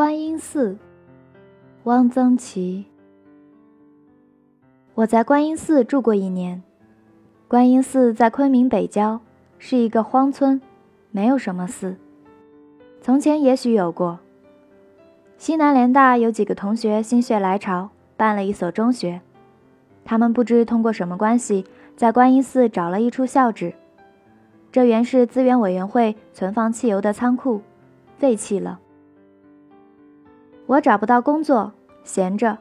[0.00, 0.78] 观音寺，
[1.84, 2.86] 汪曾祺。
[4.94, 6.62] 我在观音寺住过一年。
[7.46, 9.20] 观音寺在昆明北郊，
[9.58, 10.58] 是一个荒村，
[11.10, 11.96] 没有什么寺。
[13.02, 14.18] 从前也许有过。
[15.36, 19.20] 西南联大有几个同学心血来潮，办了一所中学。
[20.02, 23.74] 他们不知通过什么关系，在观音寺找了一处校址。
[24.72, 27.60] 这原是资源委员会存放汽油的仓库，
[28.16, 28.80] 废弃了。
[30.70, 31.72] 我找不到工作，
[32.04, 32.56] 闲着，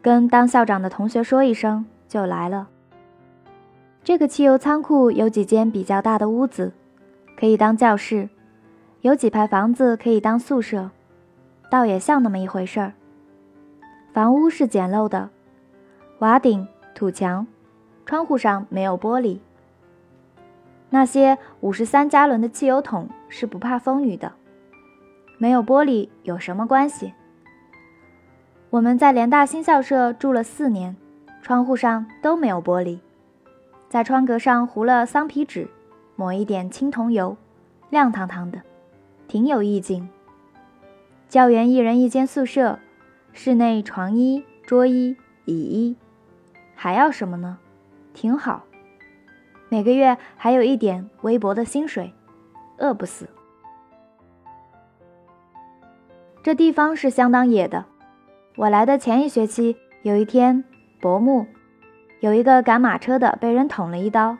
[0.00, 2.66] 跟当校长的同学说一声，就来了。
[4.02, 6.72] 这个汽油仓库有几间比较大的屋子，
[7.38, 8.30] 可以当教室；
[9.02, 10.90] 有几排房子可以当宿舍，
[11.70, 12.94] 倒也像那么一回事儿。
[14.14, 15.28] 房屋是简陋的，
[16.20, 17.46] 瓦顶、土墙，
[18.06, 19.40] 窗户上没有玻璃。
[20.88, 24.32] 那些五十三加仑的汽油桶是不怕风雨的，
[25.36, 27.12] 没有玻璃有什么关系？
[28.70, 30.96] 我们在联大新校舍住了四年，
[31.40, 32.98] 窗户上都没有玻璃，
[33.88, 35.68] 在窗格上糊了桑皮纸，
[36.16, 37.36] 抹一点青铜油，
[37.90, 38.60] 亮堂堂的，
[39.28, 40.08] 挺有意境。
[41.28, 42.80] 教员一人一间宿舍，
[43.32, 45.96] 室内床衣、桌衣、椅衣，
[46.74, 47.58] 还要什么呢？
[48.14, 48.64] 挺好，
[49.68, 52.12] 每个月还有一点微薄的薪水，
[52.78, 53.28] 饿不死。
[56.42, 57.84] 这地方是相当野的。
[58.56, 60.64] 我来的前一学期，有一天，
[60.98, 61.44] 薄暮，
[62.20, 64.38] 有一个赶马车的被人捅了一刀。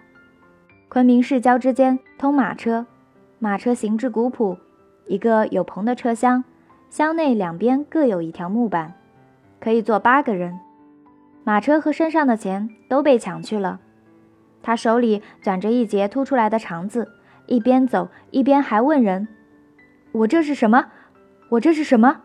[0.88, 2.86] 昆明市郊之间通马车，
[3.38, 4.56] 马车形制古朴，
[5.04, 6.42] 一个有棚的车厢，
[6.88, 8.94] 厢内两边各有一条木板，
[9.60, 10.58] 可以坐八个人。
[11.44, 13.80] 马车和身上的钱都被抢去了。
[14.62, 17.12] 他手里攥着一截凸出来的肠子，
[17.44, 19.28] 一边走一边还问人
[20.12, 20.86] ：“我这是什么？
[21.50, 22.22] 我这是什么？”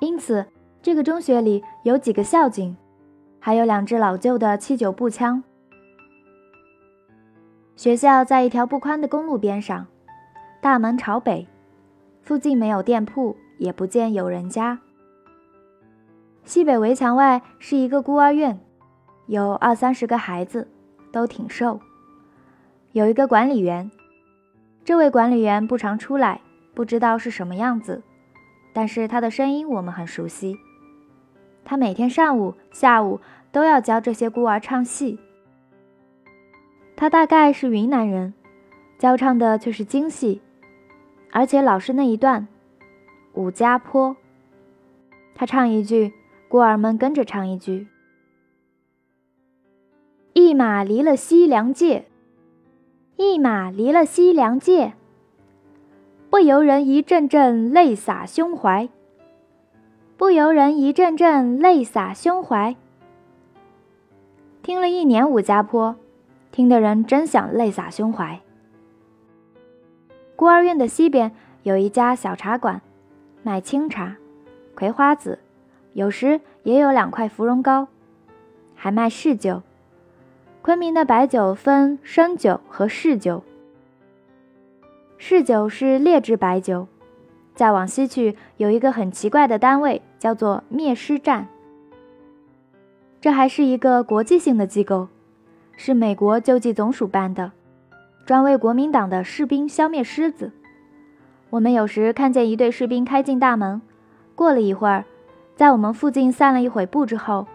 [0.00, 0.46] 因此，
[0.82, 2.76] 这个中学里有几个校警，
[3.38, 5.42] 还有两支老旧的七九步枪。
[7.76, 9.86] 学校在一条不宽的公路边上，
[10.60, 11.46] 大门朝北，
[12.22, 14.80] 附近没有店铺，也不见有人家。
[16.44, 18.58] 西北围墙外是一个孤儿院，
[19.26, 20.66] 有二三十个孩子，
[21.12, 21.78] 都挺瘦。
[22.92, 23.90] 有一个管理员，
[24.82, 26.40] 这位管理员不常出来，
[26.74, 28.02] 不知道是什么样子。
[28.72, 30.56] 但是他的声音我们很熟悉。
[31.64, 33.20] 他每天上午、下午
[33.52, 35.18] 都要教这些孤儿唱戏。
[36.96, 38.34] 他大概是云南人，
[38.98, 40.40] 教唱的却是京戏，
[41.30, 42.48] 而且老是那一段
[43.40, 44.10] 《武家坡》。
[45.34, 46.12] 他唱一句，
[46.48, 47.86] 孤儿们跟着唱一句
[50.34, 52.06] ：“一马离了西凉界，
[53.16, 54.92] 一马离了西凉界。”
[56.30, 58.88] 不由人一阵阵泪洒胸怀，
[60.16, 62.76] 不由人一阵阵泪洒胸怀。
[64.62, 65.96] 听了一年武家坡，
[66.52, 68.38] 听的人真想泪洒胸怀。
[70.36, 71.32] 孤儿院的西边
[71.64, 72.80] 有一家小茶馆，
[73.42, 74.16] 卖清茶、
[74.76, 75.40] 葵花籽，
[75.94, 77.88] 有时也有两块芙蓉糕，
[78.76, 79.62] 还卖柿酒。
[80.62, 83.42] 昆明的白酒分生酒和柿酒。
[85.22, 86.88] 嗜酒是劣质白酒，
[87.54, 91.46] 再往西去有一个很奇怪的单位，叫做灭狮站。
[93.20, 95.08] 这还是一个国际性的机构，
[95.76, 97.52] 是美国救济总署办的，
[98.24, 100.50] 专为国民党的士兵消灭狮子。
[101.50, 103.82] 我们有时看见一队士兵开进大门，
[104.34, 105.04] 过了一会儿，
[105.54, 107.46] 在我们附近散了一会步之后，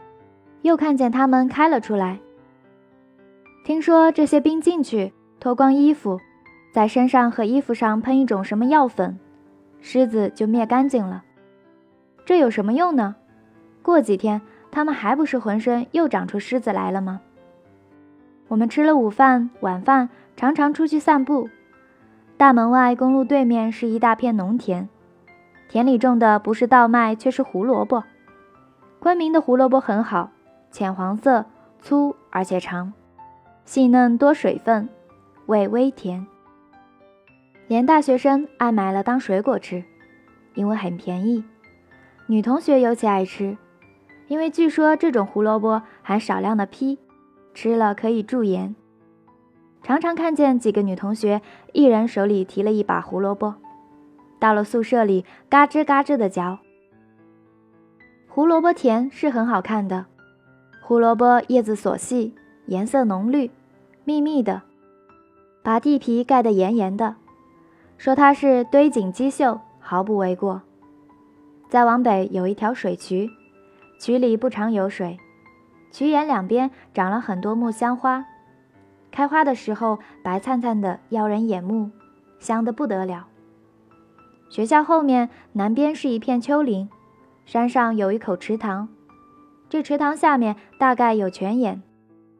[0.61, 2.19] 又看见他们开了出来。
[3.65, 6.21] 听说这些兵进去脱光衣服。
[6.75, 9.17] 在身上和衣服上喷一种什么药粉，
[9.81, 11.23] 虱子就灭干净了。
[12.25, 13.15] 这有什么用呢？
[13.81, 14.41] 过几天，
[14.71, 17.21] 他们还不是浑身又长出虱子来了吗？
[18.49, 21.49] 我们吃了午饭、晚饭，常常出去散步。
[22.35, 24.89] 大门外公路对面是一大片农田，
[25.69, 28.03] 田里种的不是稻麦，却是胡萝卜。
[28.99, 30.29] 昆明的胡萝卜很好，
[30.71, 31.45] 浅黄色，
[31.79, 32.91] 粗而且长，
[33.63, 34.89] 细嫩多水分，
[35.45, 36.27] 味微甜。
[37.67, 39.83] 连大学生爱买了当水果吃，
[40.53, 41.43] 因为很便宜。
[42.27, 43.57] 女同学尤其爱吃，
[44.27, 46.97] 因为据说这种胡萝卜含少量的砒，
[47.55, 48.75] 吃了可以驻颜。
[49.81, 51.41] 常常看见几个女同学
[51.73, 53.55] 一人手里提了一把胡萝卜，
[54.39, 56.59] 到了宿舍里嘎吱嘎吱的嚼。
[58.27, 60.05] 胡萝卜田是很好看的，
[60.81, 62.35] 胡萝卜叶子琐细，
[62.67, 63.49] 颜色浓绿，
[64.03, 64.61] 密密的，
[65.63, 67.15] 把地皮盖得严严的。
[67.97, 70.61] 说它是堆锦鸡秀，毫不为过。
[71.69, 73.29] 再往北有一条水渠，
[73.99, 75.17] 渠里不常有水，
[75.91, 78.25] 渠沿两边长了很多木香花，
[79.11, 81.89] 开花的时候白灿灿的，耀人眼目，
[82.39, 83.27] 香得不得了。
[84.49, 86.87] 学校后面南边是一片丘陵，
[87.45, 88.87] 山上有一口池塘，
[89.67, 91.81] 这池塘下面大概有泉眼，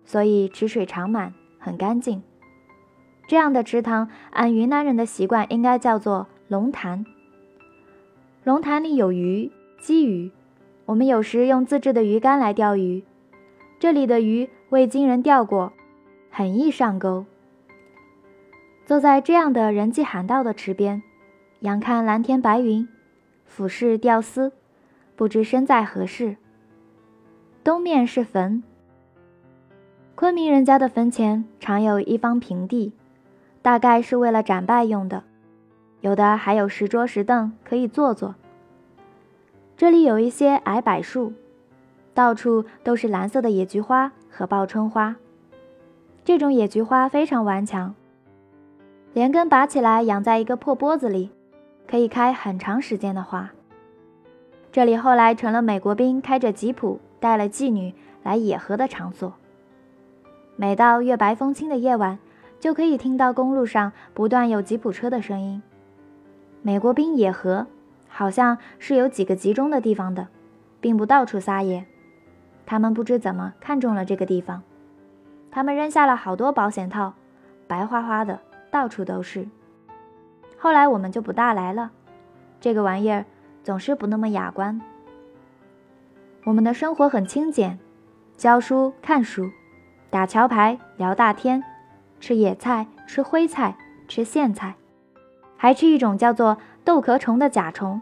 [0.05, 2.21] 所以池水常满，很干净。
[3.27, 7.05] 这样的池塘，按云南人的习惯，应该叫做龙潭。
[8.43, 9.51] 龙潭里有鱼、
[9.81, 10.31] 鲫鱼，
[10.85, 13.03] 我们有时用自制的鱼竿来钓鱼。
[13.79, 15.73] 这里的鱼未经人钓过，
[16.29, 17.25] 很易上钩。
[18.85, 21.01] 坐在这样的人迹罕到的池边，
[21.61, 22.87] 仰看蓝天白云，
[23.45, 24.51] 俯视钓丝，
[25.15, 26.37] 不知身在何世。
[27.63, 28.61] 东面是坟，
[30.13, 32.93] 昆明人家的坟前常有一方平地。
[33.65, 35.23] 大概是为了展拜用的，
[36.01, 38.35] 有的还有石桌石凳可以坐坐。
[39.75, 41.33] 这里有一些矮柏树，
[42.13, 45.15] 到处都是蓝色的野菊花和报春花。
[46.23, 47.95] 这种野菊花非常顽强，
[49.13, 51.31] 连根拔起来养在一个破钵子里，
[51.87, 53.49] 可以开很长时间的花。
[54.71, 59.33] 这里后来成了美国兵开着吉普带了妓女来野合的场所。
[60.55, 62.19] 每到月白风清的夜晚。
[62.59, 65.61] 就可以听到公路上不断有吉普车的声音。
[66.61, 67.67] 美国兵野河
[68.07, 70.27] 好像是有几个集中的地方的，
[70.81, 71.85] 并不到处撒野。
[72.65, 74.63] 他们不知怎么看中了这个地方，
[75.51, 77.13] 他们扔下了好多保险套，
[77.67, 78.39] 白花花的，
[78.71, 79.47] 到处都是。
[80.57, 81.91] 后来我们就不大来了，
[82.59, 83.25] 这个玩意儿
[83.63, 84.81] 总是不那么雅观。
[86.45, 87.77] 我们的生活很清简，
[88.35, 89.51] 教书、看书、
[90.09, 91.63] 打桥牌、聊大天。
[92.19, 93.75] 吃野菜，吃灰菜，
[94.07, 94.75] 吃苋菜，
[95.57, 98.01] 还吃一种叫做豆壳虫的甲虫。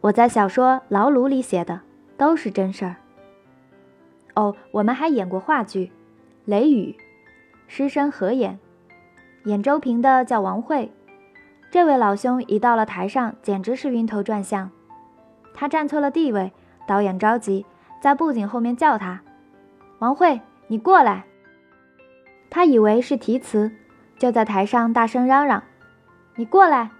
[0.00, 1.80] 我在小说《老鲁》里写的
[2.16, 2.96] 都是真事儿。
[4.34, 5.86] 哦，我们还演过话剧
[6.44, 6.96] 《雷雨》，
[7.68, 8.58] 师生合演，
[9.44, 10.90] 演周平的叫王慧。
[11.70, 14.70] 这位老兄一到了台上，简直是晕头转向。
[15.54, 16.52] 他站错了地位，
[16.86, 17.64] 导演着急，
[18.00, 19.20] 在布景后面叫他
[20.00, 21.24] ：“王慧，你过来。”
[22.50, 23.70] 他以为是题词，
[24.18, 25.62] 就在台上大声嚷嚷
[26.34, 26.90] ：“你过来！”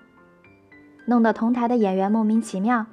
[1.07, 2.87] 弄得同台的演员莫名其妙。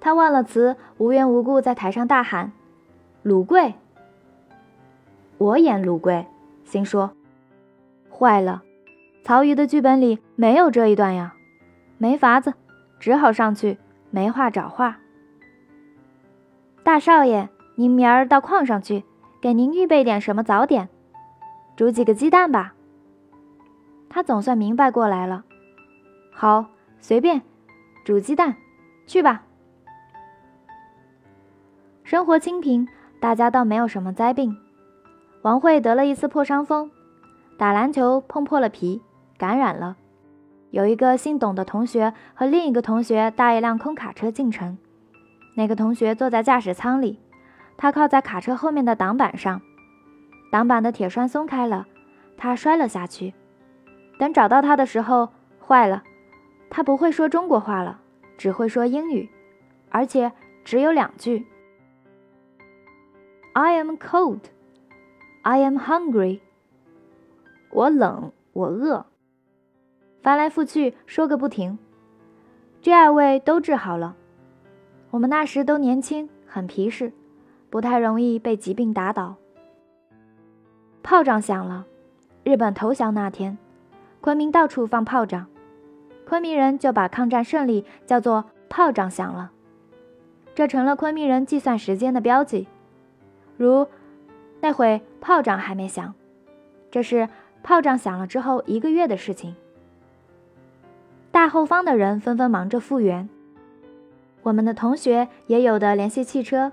[0.00, 2.52] 他忘了词，无缘无故在台上大喊
[3.22, 3.74] ：“鲁贵！”
[5.38, 6.26] 我演鲁贵，
[6.64, 7.12] 心说
[8.10, 8.64] ：“坏了，
[9.22, 11.34] 曹禺的剧本里没有这一段呀，
[11.98, 12.54] 没法子，
[12.98, 13.78] 只好上去
[14.10, 14.98] 没话找话。”
[16.82, 19.04] 大少爷，您明儿到矿上去，
[19.40, 20.88] 给您预备点什么早点。
[21.78, 22.74] 煮几个鸡蛋吧。
[24.08, 25.44] 他总算明白过来了。
[26.32, 26.66] 好，
[26.98, 27.40] 随便，
[28.04, 28.56] 煮鸡蛋，
[29.06, 29.44] 去吧。
[32.02, 32.88] 生活清贫，
[33.20, 34.56] 大家倒没有什么灾病。
[35.42, 36.90] 王慧得了一次破伤风，
[37.56, 39.00] 打篮球碰破了皮，
[39.36, 39.96] 感染了。
[40.70, 44.76] 有一个姓董的同学和另一个同学搭一辆空卡车进城。
[45.54, 47.20] 那个同学坐在驾驶舱里，
[47.76, 49.62] 他靠在卡车后面的挡板上。
[50.50, 51.86] 挡板的铁栓松开了，
[52.36, 53.34] 他摔了下去。
[54.18, 55.28] 等找到他的时候，
[55.64, 56.02] 坏了，
[56.70, 58.00] 他不会说中国话了，
[58.36, 59.28] 只会说英语，
[59.90, 60.32] 而且
[60.64, 61.46] 只有两句
[63.52, 64.40] ：“I am cold,
[65.42, 66.40] I am hungry。”
[67.70, 69.06] 我冷，我饿。
[70.22, 71.78] 翻来覆去说个不停。
[72.80, 74.16] 这二位都治好了。
[75.10, 77.12] 我们那时都年轻，很皮实，
[77.70, 79.36] 不太容易被疾病打倒。
[81.08, 81.86] 炮仗响了，
[82.44, 83.56] 日本投降那天，
[84.20, 85.46] 昆明到处放炮仗，
[86.26, 89.50] 昆明人就把抗战胜利叫做炮仗响了，
[90.54, 92.68] 这成了昆明人计算时间的标记。
[93.56, 93.86] 如
[94.60, 96.12] 那会炮仗还没响，
[96.90, 97.30] 这是
[97.62, 99.56] 炮仗响了之后一个月的事情。
[101.32, 103.26] 大后方的人纷纷忙着复原，
[104.42, 106.72] 我们的同学也有的联系汽车，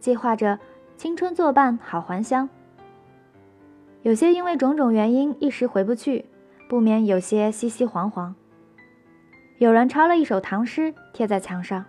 [0.00, 0.58] 计划着
[0.96, 2.48] 青春作伴，好还乡。
[4.06, 6.26] 有些因为种种原因一时回不去，
[6.68, 8.34] 不免有些凄凄惶惶。
[9.58, 11.84] 有人抄了一首唐诗贴在墙上：“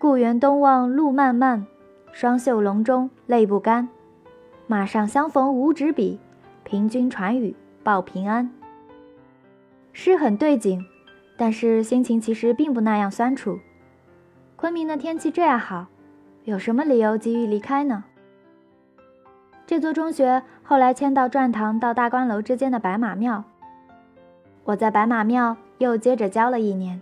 [0.00, 1.64] 故园东望路漫漫，
[2.10, 3.88] 双袖龙钟泪不干。
[4.66, 6.18] 马上相逢无纸笔，
[6.64, 7.54] 凭君传语
[7.84, 8.50] 报平安。”
[9.94, 10.84] 诗很对景，
[11.36, 13.60] 但是心情其实并不那样酸楚。
[14.56, 15.86] 昆明的天气这样好，
[16.42, 18.02] 有什么理由急于离开呢？
[19.66, 23.42] 这座中学后来迁到转塘到大观楼之间的白马庙。
[24.62, 27.00] 我在白马庙又接着教了一年，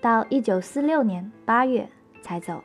[0.00, 1.86] 到一九四六年八月
[2.22, 2.62] 才走。